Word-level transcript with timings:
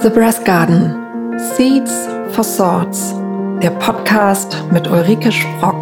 The 0.00 0.10
Brass 0.10 0.44
Garden 0.44 0.94
Seeds 1.56 2.06
for 2.30 2.44
Swords, 2.44 3.14
der 3.60 3.70
Podcast 3.70 4.62
mit 4.70 4.86
Ulrike 4.86 5.32
Sprock. 5.32 5.74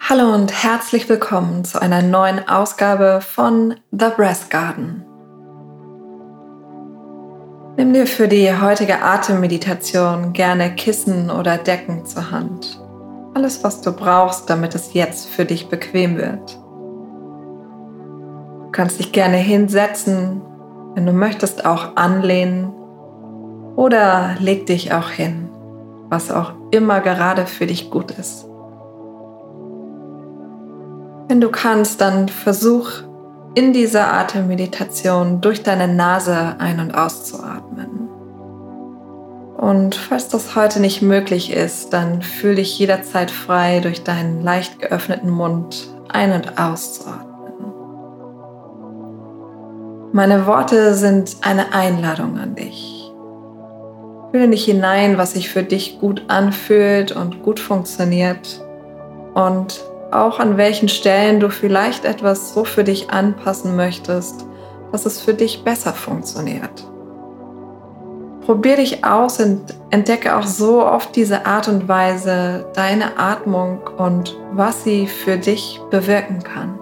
Hallo 0.00 0.34
und 0.34 0.52
herzlich 0.52 1.08
willkommen 1.08 1.64
zu 1.64 1.80
einer 1.80 2.02
neuen 2.02 2.46
Ausgabe 2.46 3.20
von 3.22 3.76
The 3.90 4.10
Brass 4.14 4.50
Garden. 4.50 5.06
Nimm 7.78 7.94
dir 7.94 8.06
für 8.06 8.28
die 8.28 8.54
heutige 8.54 9.00
Atemmeditation 9.00 10.34
gerne 10.34 10.74
Kissen 10.74 11.30
oder 11.30 11.56
Decken 11.56 12.04
zur 12.04 12.30
Hand 12.30 12.78
alles, 13.34 13.62
was 13.64 13.80
du 13.80 13.92
brauchst, 13.92 14.48
damit 14.50 14.74
es 14.74 14.94
jetzt 14.94 15.28
für 15.28 15.44
dich 15.44 15.68
bequem 15.68 16.16
wird. 16.16 16.58
Du 18.64 18.70
kannst 18.72 18.98
dich 18.98 19.12
gerne 19.12 19.36
hinsetzen, 19.36 20.40
wenn 20.94 21.06
du 21.06 21.12
möchtest 21.12 21.64
auch 21.64 21.96
anlehnen 21.96 22.72
oder 23.76 24.34
leg 24.40 24.66
dich 24.66 24.92
auch 24.92 25.10
hin, 25.10 25.48
was 26.08 26.30
auch 26.30 26.52
immer 26.70 27.00
gerade 27.00 27.46
für 27.46 27.66
dich 27.66 27.90
gut 27.90 28.10
ist. 28.12 28.48
Wenn 31.28 31.40
du 31.40 31.50
kannst, 31.50 32.00
dann 32.00 32.28
versuch 32.28 32.90
in 33.54 33.72
dieser 33.72 34.12
Atemmeditation 34.12 35.40
durch 35.40 35.62
deine 35.62 35.88
Nase 35.88 36.56
ein- 36.58 36.80
und 36.80 36.92
auszuatmen. 36.94 38.07
Und 39.58 39.96
falls 39.96 40.28
das 40.28 40.54
heute 40.54 40.78
nicht 40.78 41.02
möglich 41.02 41.52
ist, 41.52 41.92
dann 41.92 42.22
fühl 42.22 42.54
dich 42.54 42.78
jederzeit 42.78 43.28
frei, 43.28 43.80
durch 43.80 44.04
deinen 44.04 44.40
leicht 44.40 44.78
geöffneten 44.78 45.30
Mund 45.30 45.88
ein- 46.08 46.30
und 46.30 46.60
auszuatmen. 46.60 47.26
Meine 50.12 50.46
Worte 50.46 50.94
sind 50.94 51.38
eine 51.40 51.74
Einladung 51.74 52.38
an 52.38 52.54
dich. 52.54 53.10
Fühle 54.30 54.46
nicht 54.46 54.64
hinein, 54.64 55.18
was 55.18 55.32
sich 55.32 55.48
für 55.48 55.64
dich 55.64 55.98
gut 55.98 56.22
anfühlt 56.28 57.10
und 57.10 57.42
gut 57.42 57.58
funktioniert 57.58 58.64
und 59.34 59.82
auch 60.12 60.38
an 60.38 60.56
welchen 60.56 60.88
Stellen 60.88 61.40
du 61.40 61.50
vielleicht 61.50 62.04
etwas 62.04 62.54
so 62.54 62.64
für 62.64 62.84
dich 62.84 63.10
anpassen 63.10 63.74
möchtest, 63.74 64.46
dass 64.92 65.04
es 65.04 65.20
für 65.20 65.34
dich 65.34 65.64
besser 65.64 65.92
funktioniert. 65.92 66.86
Probier 68.48 68.76
dich 68.76 69.04
aus 69.04 69.40
und 69.40 69.60
entdecke 69.90 70.34
auch 70.34 70.44
so 70.44 70.82
auf 70.82 71.12
diese 71.12 71.44
Art 71.44 71.68
und 71.68 71.86
Weise 71.86 72.64
deine 72.74 73.18
Atmung 73.18 73.80
und 73.98 74.38
was 74.54 74.84
sie 74.84 75.06
für 75.06 75.36
dich 75.36 75.78
bewirken 75.90 76.42
kann. 76.42 76.78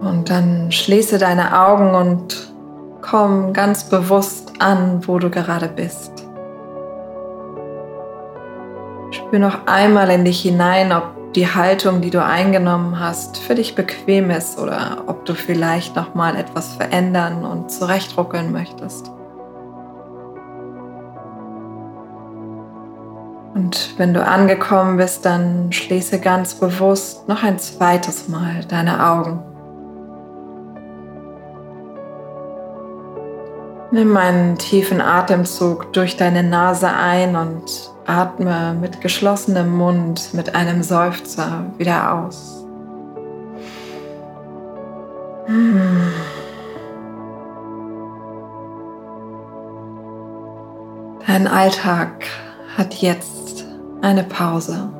Und 0.00 0.30
dann 0.30 0.72
schließe 0.72 1.18
deine 1.18 1.60
Augen 1.60 1.94
und 1.94 2.54
komm 3.02 3.52
ganz 3.52 3.84
bewusst 3.84 4.54
an, 4.58 5.06
wo 5.06 5.18
du 5.18 5.28
gerade 5.28 5.68
bist. 5.68 6.12
Spür 9.10 9.38
noch 9.38 9.66
einmal 9.66 10.08
in 10.08 10.24
dich 10.24 10.40
hinein, 10.40 10.94
ob 10.94 11.34
die 11.34 11.54
Haltung, 11.54 12.00
die 12.00 12.08
du 12.08 12.24
eingenommen 12.24 12.98
hast, 12.98 13.36
für 13.36 13.54
dich 13.54 13.74
bequem 13.74 14.30
ist 14.30 14.58
oder 14.58 15.02
ob 15.08 15.26
du 15.26 15.34
vielleicht 15.34 15.94
noch 15.94 16.14
mal 16.14 16.36
etwas 16.36 16.72
verändern 16.72 17.44
und 17.44 17.70
zurechtruckeln 17.70 18.50
möchtest. 18.50 19.10
Und 23.54 23.94
wenn 23.98 24.12
du 24.12 24.26
angekommen 24.26 24.96
bist, 24.96 25.24
dann 25.24 25.72
schließe 25.72 26.18
ganz 26.18 26.54
bewusst 26.54 27.28
noch 27.28 27.44
ein 27.44 27.58
zweites 27.58 28.28
Mal 28.28 28.64
deine 28.68 29.06
Augen. 29.06 29.42
Nimm 33.92 34.16
einen 34.16 34.58
tiefen 34.58 35.00
Atemzug 35.00 35.92
durch 35.92 36.16
deine 36.16 36.42
Nase 36.42 36.88
ein 36.88 37.36
und 37.36 37.92
atme 38.06 38.74
mit 38.80 39.00
geschlossenem 39.00 39.70
Mund 39.70 40.34
mit 40.34 40.56
einem 40.56 40.82
Seufzer 40.82 41.66
wieder 41.78 42.12
aus. 42.12 42.64
Dein 51.26 51.46
Alltag 51.46 52.26
hat 52.76 52.94
jetzt 52.94 53.43
eine 54.04 54.22
Pause. 54.22 54.90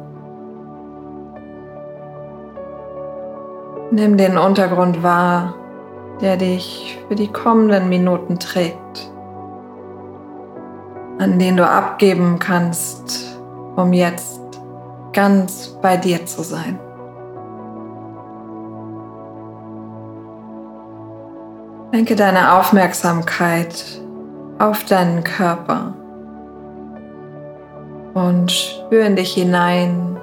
Nimm 3.91 4.17
den 4.17 4.39
Untergrund 4.39 5.03
wahr, 5.03 5.55
der 6.23 6.39
dich 6.39 6.99
für 7.07 7.15
die 7.15 7.29
kommenden 7.29 7.91
Minuten 7.91 8.39
trägt, 8.39 9.13
an 11.19 11.39
den 11.39 11.59
du 11.59 11.69
abgeben 11.69 12.39
kannst, 12.39 13.39
um 13.77 13.93
jetzt 13.93 14.41
ganz 15.13 15.79
bei 15.83 15.99
dir 15.99 16.25
zu 16.25 16.43
sein. 16.43 16.79
Lenke 21.93 22.17
deine 22.17 22.55
Aufmerksamkeit 22.55 24.01
auf 24.59 24.85
deinen 24.85 25.23
Körper 25.23 25.95
und 28.15 28.51
spür 28.51 29.05
in 29.05 29.17
dich 29.17 29.35
hinein, 29.35 30.17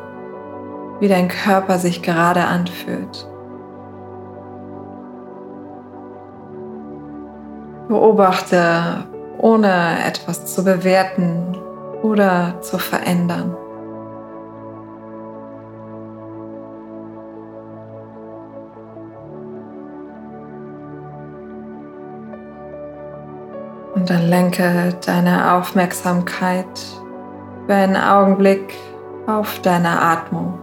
wie 1.00 1.09
dein 1.09 1.28
Körper 1.28 1.78
sich 1.78 2.02
gerade 2.02 2.46
anfühlt. 2.46 3.28
Beobachte, 7.90 9.03
ohne 9.38 10.06
etwas 10.07 10.46
zu 10.46 10.63
bewerten 10.63 11.57
oder 12.02 12.62
zu 12.62 12.78
verändern. 12.78 13.56
Und 23.94 24.09
dann 24.09 24.29
lenke 24.29 24.96
deine 25.06 25.53
Aufmerksamkeit 25.53 27.01
für 27.72 27.78
einen 27.78 27.96
Augenblick 27.96 28.74
auf 29.28 29.62
deine 29.62 29.98
Atmung. 29.98 30.59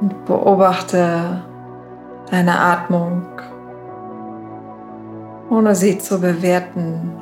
Und 0.00 0.24
beobachte 0.26 1.42
deine 2.30 2.56
Atmung, 2.56 3.26
ohne 5.50 5.74
sie 5.74 5.98
zu 5.98 6.20
bewerten 6.20 7.16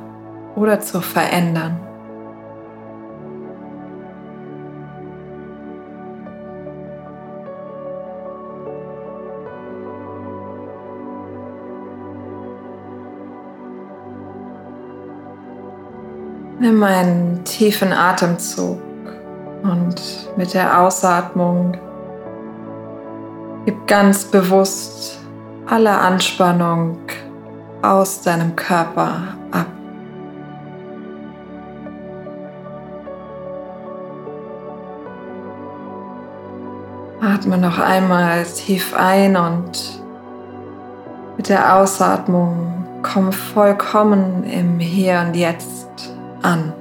oder 0.54 0.78
zu 0.78 1.00
verändern. 1.00 1.80
Nimm 16.64 16.82
einen 16.82 17.44
tiefen 17.44 17.92
Atemzug 17.92 18.80
und 19.64 19.96
mit 20.38 20.54
der 20.54 20.80
Ausatmung 20.80 21.76
gib 23.66 23.86
ganz 23.86 24.24
bewusst 24.24 25.18
alle 25.66 25.90
Anspannung 25.90 26.96
aus 27.82 28.22
deinem 28.22 28.56
Körper 28.56 29.36
ab. 29.50 29.66
Atme 37.20 37.58
noch 37.58 37.78
einmal 37.78 38.42
tief 38.44 38.96
ein 38.96 39.36
und 39.36 40.02
mit 41.36 41.50
der 41.50 41.76
Ausatmung 41.76 42.86
komm 43.02 43.32
vollkommen 43.32 44.44
im 44.44 44.78
Hier 44.78 45.22
und 45.26 45.36
Jetzt 45.36 45.83
an. 46.44 46.72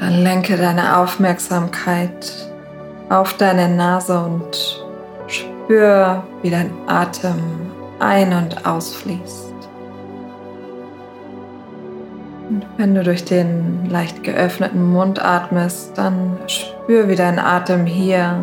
Dann 0.00 0.22
lenke 0.22 0.56
deine 0.56 0.98
Aufmerksamkeit 0.98 2.50
auf 3.08 3.34
deine 3.34 3.68
Nase 3.68 4.18
und 4.18 4.84
spür, 5.26 6.22
wie 6.42 6.50
dein 6.50 6.70
Atem 6.86 7.36
ein- 7.98 8.32
und 8.32 8.66
ausfließt. 8.66 9.52
Und 12.48 12.66
wenn 12.78 12.94
du 12.94 13.02
durch 13.02 13.24
den 13.24 13.90
leicht 13.90 14.22
geöffneten 14.22 14.90
Mund 14.90 15.22
atmest, 15.22 15.98
dann 15.98 16.38
spür, 16.46 17.08
wie 17.08 17.16
dein 17.16 17.38
Atem 17.38 17.84
hier 17.84 18.36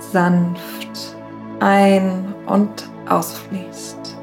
sanft 0.00 1.16
ein- 1.62 2.34
und 2.46 2.90
ausfließt. 3.08 4.16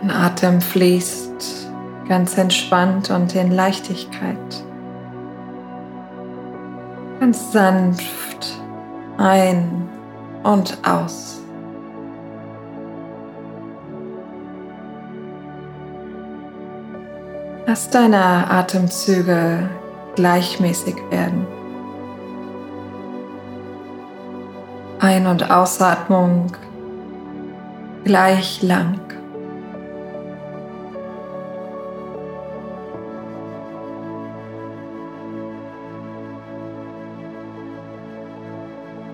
Dein 0.00 0.10
Atem 0.10 0.60
fließt 0.60 1.68
ganz 2.08 2.38
entspannt 2.38 3.10
und 3.10 3.34
in 3.34 3.52
Leichtigkeit. 3.52 4.36
Ganz 7.18 7.52
sanft 7.52 8.60
ein 9.18 9.88
und 10.42 10.76
aus. 10.84 11.41
Lass 17.72 17.88
deine 17.88 18.50
Atemzüge 18.50 19.66
gleichmäßig 20.14 20.94
werden. 21.08 21.46
Ein- 25.00 25.26
und 25.26 25.50
Ausatmung 25.50 26.52
gleich 28.04 28.62
lang. 28.62 29.00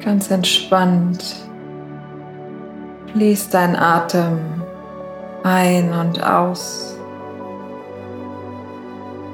Ganz 0.05 0.33
entspannt 0.33 1.49
fließt 3.13 3.55
dein 3.55 3.77
Atem 3.77 4.41
ein 5.45 5.93
und 5.93 6.21
aus. 6.21 6.98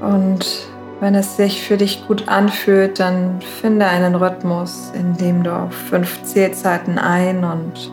Und 0.04 0.68
wenn 1.00 1.14
es 1.14 1.36
sich 1.36 1.66
für 1.66 1.76
dich 1.76 2.06
gut 2.06 2.28
anfühlt, 2.28 3.00
dann 3.00 3.40
finde 3.40 3.86
einen 3.86 4.14
Rhythmus, 4.14 4.92
in 4.94 5.16
dem 5.16 5.42
du 5.42 5.54
auf 5.54 5.72
fünf 5.72 6.22
Zählzeiten 6.22 6.98
ein 6.98 7.44
und 7.44 7.92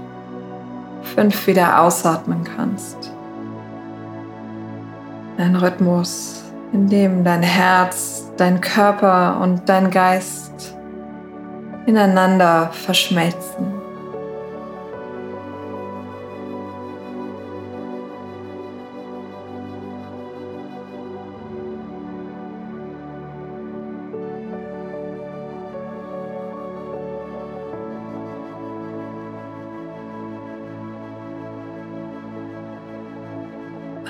fünf 1.15 1.47
wieder 1.47 1.81
ausatmen 1.81 2.43
kannst. 2.43 3.11
Ein 5.37 5.55
Rhythmus, 5.55 6.43
in 6.73 6.87
dem 6.87 7.23
dein 7.23 7.43
Herz, 7.43 8.29
dein 8.37 8.61
Körper 8.61 9.39
und 9.41 9.67
dein 9.67 9.89
Geist 9.89 10.75
ineinander 11.85 12.69
verschmelzen. 12.71 13.80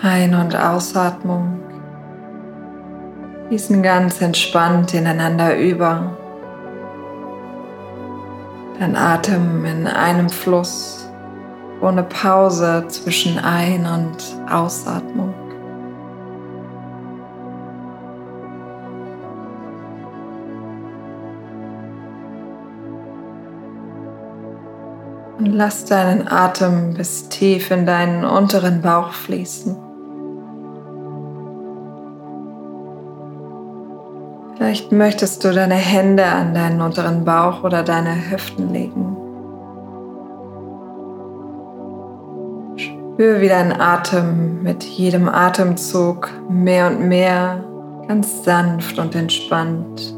Ein- 0.03 0.33
und 0.33 0.55
Ausatmung 0.55 1.59
fließen 3.47 3.83
ganz 3.83 4.19
entspannt 4.19 4.95
ineinander 4.95 5.55
über. 5.55 6.17
Dein 8.79 8.95
Atem 8.95 9.63
in 9.63 9.85
einem 9.85 10.27
Fluss, 10.27 11.07
ohne 11.81 12.01
Pause 12.01 12.85
zwischen 12.87 13.37
Ein- 13.37 13.85
und 13.85 14.51
Ausatmung. 14.51 15.35
Und 25.37 25.45
lass 25.45 25.85
deinen 25.85 26.27
Atem 26.27 26.95
bis 26.95 27.29
tief 27.29 27.69
in 27.69 27.85
deinen 27.85 28.25
unteren 28.25 28.81
Bauch 28.81 29.11
fließen. 29.11 29.90
Vielleicht 34.61 34.91
möchtest 34.91 35.43
du 35.43 35.51
deine 35.51 35.73
Hände 35.73 36.23
an 36.23 36.53
deinen 36.53 36.81
unteren 36.81 37.25
Bauch 37.25 37.63
oder 37.63 37.81
deine 37.81 38.29
Hüften 38.29 38.71
legen. 38.71 39.17
Spür, 42.75 43.41
wie 43.41 43.47
dein 43.47 43.81
Atem 43.81 44.61
mit 44.61 44.83
jedem 44.83 45.27
Atemzug 45.29 46.29
mehr 46.47 46.91
und 46.91 47.07
mehr 47.07 47.63
ganz 48.07 48.43
sanft 48.43 48.99
und 48.99 49.15
entspannt 49.15 50.15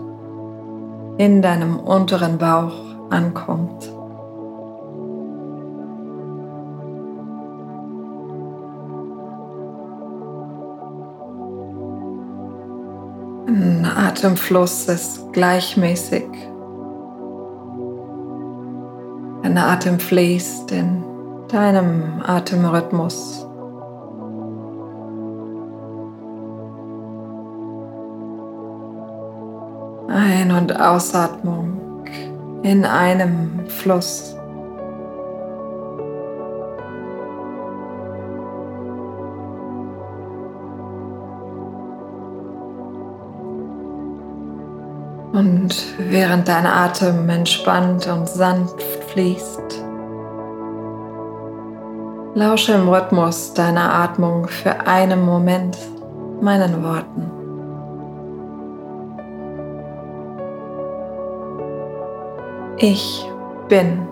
in 1.18 1.42
deinem 1.42 1.80
unteren 1.80 2.38
Bauch 2.38 2.76
ankommt. 3.12 3.93
Atemfluss 14.14 14.88
ist 14.90 15.34
gleichmäßig. 15.34 16.28
Dein 19.42 19.58
Atem 19.58 20.00
fließt 20.00 20.72
in 20.72 21.04
deinem 21.48 22.22
Atemrhythmus. 22.24 23.48
Ein- 30.10 30.52
und 30.52 30.80
Ausatmung 30.80 32.06
in 32.62 32.86
einem 32.86 33.68
Fluss. 33.68 34.36
Und 45.34 45.96
während 45.98 46.48
dein 46.48 46.68
Atem 46.68 47.28
entspannt 47.28 48.08
und 48.08 48.30
sanft 48.30 48.84
fließt, 49.12 49.84
lausche 52.36 52.74
im 52.74 52.88
Rhythmus 52.88 53.52
deiner 53.56 53.92
Atmung 53.94 54.48
für 54.48 54.86
einen 54.86 55.26
Moment 55.26 55.76
meinen 56.40 56.84
Worten. 56.84 57.32
Ich 62.78 63.26
bin. 63.70 64.08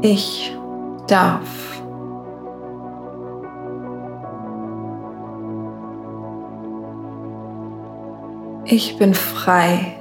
Ich 0.00 0.56
darf. 1.08 1.77
Ich 8.70 8.98
bin 8.98 9.14
frei. 9.14 9.96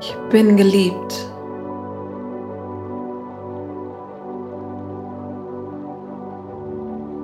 Ich 0.00 0.16
bin 0.30 0.56
geliebt. 0.56 1.32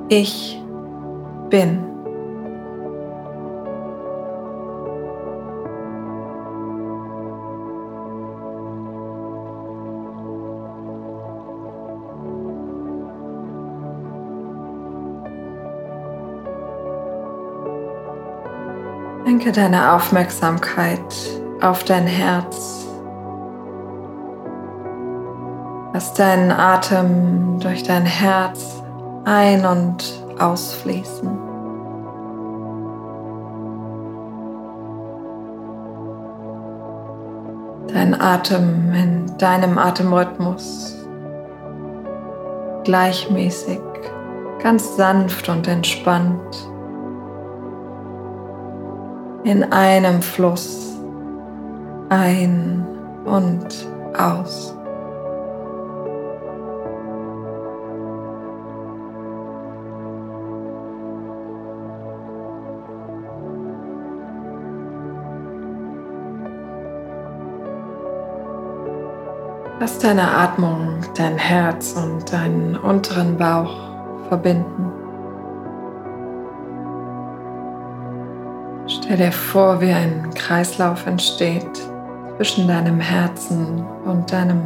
Ich 0.09 0.61
bin. 1.49 1.90
Lenke 19.31 19.53
deine 19.53 19.93
Aufmerksamkeit 19.93 20.99
auf 21.61 21.85
dein 21.85 22.05
Herz. 22.05 22.85
Lass 25.93 26.13
deinen 26.15 26.51
Atem 26.51 27.61
durch 27.61 27.85
dein 27.85 28.05
Herz 28.05 28.83
ein- 29.25 29.65
und 29.65 30.25
ausfließen. 30.37 31.31
Dein 37.87 38.21
Atem 38.21 38.93
in 38.95 39.39
deinem 39.39 39.79
Atemrhythmus. 39.79 41.07
Gleichmäßig, 42.83 43.79
ganz 44.61 44.97
sanft 44.97 45.49
und 45.49 45.69
entspannt. 45.69 46.70
In 49.45 49.65
einem 49.73 50.23
Fluss 50.23 50.99
ein 52.09 52.87
und 53.25 53.67
aus. 54.17 54.75
Lass 69.81 69.99
deine 69.99 70.31
Atmung 70.31 71.01
dein 71.17 71.39
Herz 71.39 71.95
und 71.97 72.31
deinen 72.31 72.77
unteren 72.77 73.39
Bauch 73.39 73.75
verbinden. 74.29 75.00
Stell 78.93 79.19
dir 79.19 79.31
vor, 79.31 79.81
wie 79.81 79.93
ein 79.93 80.31
Kreislauf 80.35 81.07
entsteht 81.07 81.81
zwischen 82.37 82.67
deinem 82.67 82.99
Herzen 82.99 83.87
und 84.05 84.33
deinem 84.33 84.61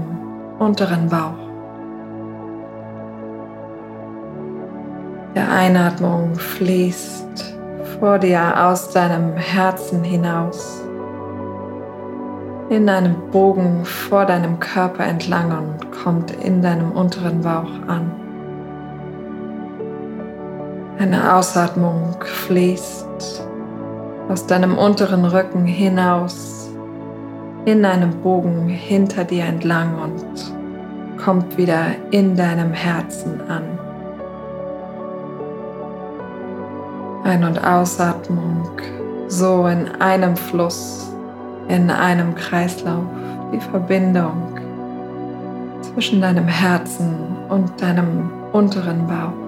unteren 0.59 1.11
Bauch. 1.11 1.37
Der 5.35 5.50
Einatmung 5.50 6.35
fließt 6.37 7.54
vor 8.00 8.19
dir 8.19 8.64
aus 8.66 8.88
deinem 8.88 9.35
Herzen 9.37 10.02
hinaus 10.02 10.83
in 12.71 12.88
einem 12.88 13.31
Bogen 13.31 13.85
vor 13.85 14.25
deinem 14.25 14.59
Körper 14.59 15.04
entlang 15.04 15.50
und 15.50 15.93
kommt 15.93 16.31
in 16.31 16.62
deinem 16.62 16.93
unteren 16.93 17.43
Bauch 17.43 17.71
an. 17.88 18.11
Eine 20.99 21.35
Ausatmung 21.35 22.14
fließt 22.23 23.34
aus 24.35 24.49
deinem 24.49 24.76
unteren 24.76 25.25
Rücken 25.25 25.64
hinaus 25.64 26.69
in 27.67 27.85
einem 27.85 28.21
Bogen 28.21 28.69
hinter 28.69 29.23
dir 29.23 29.45
entlang 29.45 29.95
und 30.03 31.23
kommt 31.25 31.57
wieder 31.57 31.87
in 32.11 32.35
deinem 32.35 32.73
Herzen 32.73 33.41
an. 33.43 33.62
Ein- 37.23 37.45
und 37.45 37.64
Ausatmung 37.64 38.69
so 39.29 39.69
in 39.69 39.88
einem 40.00 40.37
Fluss 40.37 41.14
in 41.69 41.88
einem 41.88 42.35
Kreislauf 42.35 43.05
die 43.53 43.61
Verbindung 43.61 44.59
zwischen 45.81 46.21
deinem 46.21 46.49
Herzen 46.49 47.37
und 47.49 47.81
deinem 47.81 48.33
unteren 48.53 49.07
Bauch. 49.07 49.44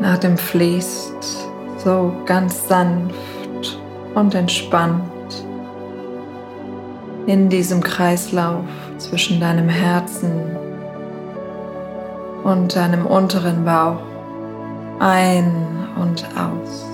Nach 0.00 0.16
dem 0.16 0.38
fließt 0.38 1.48
so 1.76 2.12
ganz 2.24 2.66
sanft 2.66 3.78
und 4.14 4.34
entspannt 4.34 5.44
in 7.26 7.50
diesem 7.50 7.82
Kreislauf 7.82 8.64
zwischen 8.96 9.40
deinem 9.40 9.68
Herzen 9.68 10.56
und 12.44 12.74
deinem 12.74 13.04
unteren 13.06 13.64
Bauch 13.64 14.00
ein 15.00 15.66
und 16.00 16.24
aus. 16.34 16.86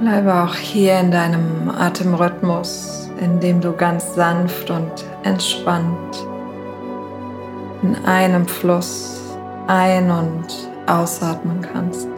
Bleibe 0.00 0.34
auch 0.34 0.56
hier 0.56 0.98
in 0.98 1.12
deinem 1.12 1.70
Atemrhythmus, 1.70 3.08
in 3.20 3.38
dem 3.38 3.60
du 3.60 3.72
ganz 3.72 4.14
sanft 4.16 4.70
und 4.70 5.04
entspannt 5.22 6.26
in 7.82 7.96
einem 8.04 8.46
Fluss 8.46 9.20
ein- 9.66 10.10
und 10.10 10.46
ausatmen 10.86 11.60
kannst. 11.60 12.08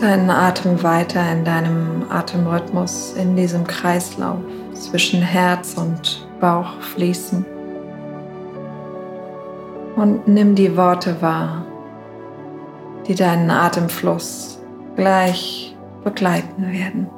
Deinen 0.00 0.30
Atem 0.30 0.82
weiter 0.82 1.20
in 1.32 1.44
deinem 1.44 2.04
Atemrhythmus, 2.08 3.14
in 3.14 3.36
diesem 3.36 3.66
Kreislauf 3.66 4.38
zwischen 4.72 5.20
Herz 5.20 5.74
und 5.74 6.26
Bauch 6.40 6.80
fließen. 6.80 7.44
Und 9.96 10.26
nimm 10.26 10.54
die 10.54 10.76
Worte 10.76 11.20
wahr, 11.20 11.66
die 13.06 13.14
deinen 13.14 13.50
Atemfluss 13.50 14.62
gleich 14.96 15.76
begleiten 16.02 16.72
werden. 16.72 17.10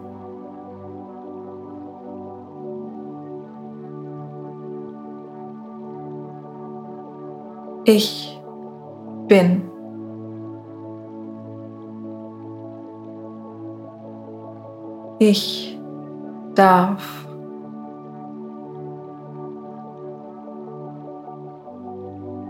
Ich 7.84 8.40
bin. 9.28 9.71
Ich 15.24 15.78
darf. 16.56 17.28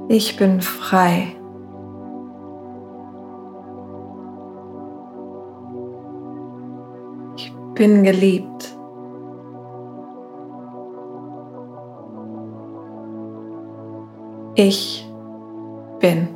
Ich 0.09 0.39
bin 0.39 0.59
frei. 0.63 1.37
Ich 7.37 7.53
bin 7.75 8.05
geliebt. 8.05 8.75
Ich 14.55 15.07
bin. 16.01 16.32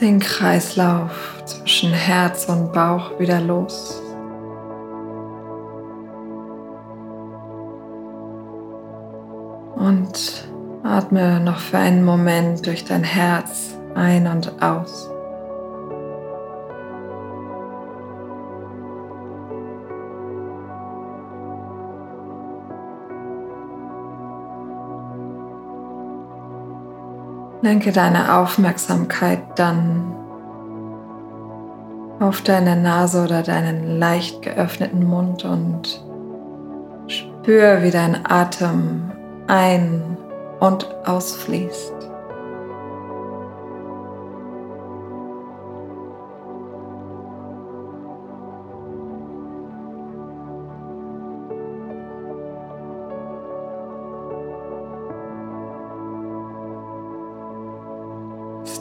Den 0.00 0.20
Kreislauf 0.20 1.42
zwischen 1.44 1.92
Herz 1.92 2.46
und 2.48 2.72
Bauch 2.72 3.18
wieder 3.18 3.40
los. 3.40 4.02
Und 9.76 10.48
atme 10.82 11.40
noch 11.40 11.58
für 11.58 11.78
einen 11.78 12.04
Moment 12.04 12.66
durch 12.66 12.84
dein 12.84 13.04
Herz 13.04 13.76
ein 13.94 14.26
und 14.26 14.62
aus. 14.62 15.10
Lenke 27.60 27.90
deine 27.90 28.36
Aufmerksamkeit 28.36 29.40
dann 29.56 30.14
auf 32.20 32.42
deine 32.42 32.76
Nase 32.76 33.24
oder 33.24 33.42
deinen 33.42 33.98
leicht 33.98 34.42
geöffneten 34.42 35.04
Mund 35.04 35.44
und 35.44 36.04
spür, 37.08 37.82
wie 37.82 37.90
dein 37.90 38.26
Atem 38.30 39.10
ein- 39.46 40.16
und 40.60 40.86
ausfließt. 41.04 42.07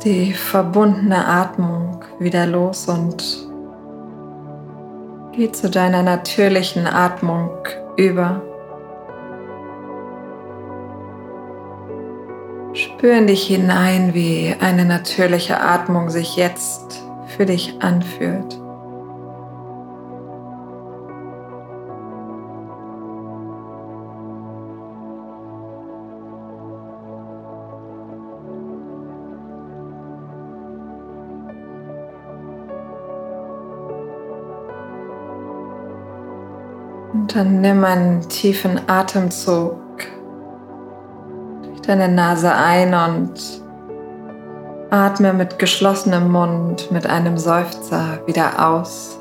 Die 0.07 0.31
verbundene 0.31 1.25
Atmung 1.27 2.05
wieder 2.17 2.45
los 2.45 2.87
und 2.87 3.47
geh 5.33 5.51
zu 5.51 5.69
deiner 5.69 6.01
natürlichen 6.01 6.87
Atmung 6.87 7.49
über. 7.97 8.41
Spür 12.73 13.17
in 13.17 13.27
dich 13.27 13.47
hinein, 13.47 14.13
wie 14.13 14.55
eine 14.61 14.85
natürliche 14.85 15.59
Atmung 15.59 16.09
sich 16.09 16.37
jetzt 16.37 17.03
für 17.35 17.45
dich 17.45 17.81
anfühlt. 17.81 18.57
Und 37.17 37.35
dann 37.35 37.61
nimm 37.61 37.83
einen 37.83 38.21
tiefen 38.29 38.79
Atemzug 38.87 39.75
durch 41.63 41.81
deine 41.81 42.09
Nase 42.09 42.53
ein 42.53 42.93
und 42.93 43.33
atme 44.91 45.33
mit 45.33 45.57
geschlossenem 45.57 46.31
Mund 46.31 46.91
mit 46.91 47.07
einem 47.07 47.39
Seufzer 47.39 48.19
wieder 48.27 48.69
aus. 48.69 49.17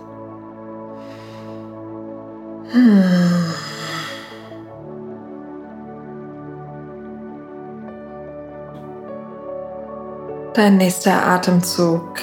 Dein 10.53 10.77
nächster 10.77 11.27
Atemzug 11.27 12.19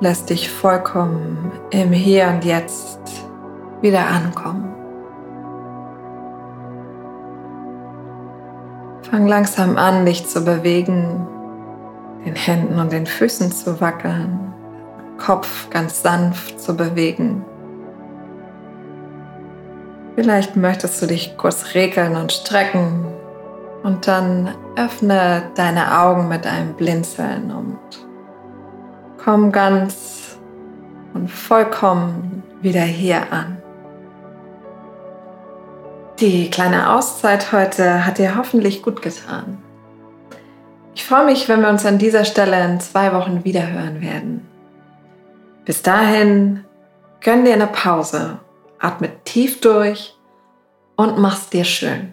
lässt 0.00 0.30
dich 0.30 0.50
vollkommen 0.50 1.52
im 1.70 1.92
Hier 1.92 2.28
und 2.28 2.46
Jetzt 2.46 2.98
wieder 3.82 4.06
ankommen. 4.06 4.81
Fang 9.12 9.26
langsam 9.26 9.76
an, 9.76 10.06
dich 10.06 10.26
zu 10.26 10.42
bewegen, 10.42 11.28
den 12.24 12.34
Händen 12.34 12.78
und 12.78 12.92
den 12.92 13.04
Füßen 13.04 13.52
zu 13.52 13.78
wackeln, 13.78 14.54
Kopf 15.18 15.68
ganz 15.68 16.00
sanft 16.00 16.58
zu 16.58 16.74
bewegen. 16.74 17.44
Vielleicht 20.14 20.56
möchtest 20.56 21.02
du 21.02 21.06
dich 21.06 21.36
kurz 21.36 21.74
regeln 21.74 22.16
und 22.16 22.32
strecken 22.32 23.04
und 23.82 24.08
dann 24.08 24.54
öffne 24.76 25.42
deine 25.56 26.00
Augen 26.00 26.28
mit 26.28 26.46
einem 26.46 26.72
Blinzeln 26.72 27.50
und 27.50 27.78
komm 29.22 29.52
ganz 29.52 30.38
und 31.12 31.30
vollkommen 31.30 32.42
wieder 32.62 32.80
hier 32.80 33.30
an. 33.30 33.61
Die 36.22 36.48
kleine 36.50 36.94
Auszeit 36.94 37.50
heute 37.50 38.06
hat 38.06 38.18
dir 38.18 38.36
hoffentlich 38.36 38.84
gut 38.84 39.02
getan. 39.02 39.60
Ich 40.94 41.04
freue 41.04 41.24
mich, 41.24 41.48
wenn 41.48 41.62
wir 41.62 41.68
uns 41.68 41.84
an 41.84 41.98
dieser 41.98 42.24
Stelle 42.24 42.64
in 42.64 42.78
zwei 42.78 43.12
Wochen 43.12 43.42
wiederhören 43.42 44.00
werden. 44.00 44.46
Bis 45.64 45.82
dahin, 45.82 46.64
gönn 47.22 47.44
dir 47.44 47.54
eine 47.54 47.66
Pause, 47.66 48.38
atme 48.78 49.10
tief 49.24 49.60
durch 49.60 50.16
und 50.94 51.18
mach's 51.18 51.48
dir 51.48 51.64
schön. 51.64 52.12